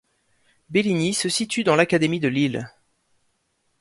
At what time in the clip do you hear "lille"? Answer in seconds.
2.27-2.71